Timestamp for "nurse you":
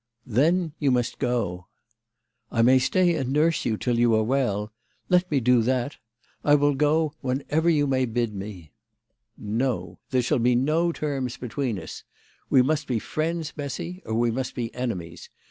3.31-3.77